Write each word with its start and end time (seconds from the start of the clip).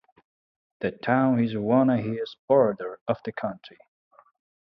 The 0.79 0.89
town 0.93 1.43
is 1.43 1.53
on 1.55 1.85
the 1.89 1.99
east 1.99 2.37
border 2.47 2.99
of 3.07 3.17
the 3.23 3.31
county. 3.33 3.77